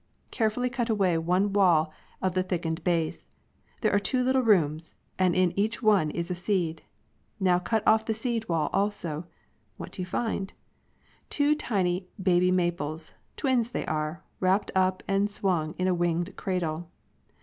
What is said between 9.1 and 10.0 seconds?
*■ kevsopBkd m^lb. What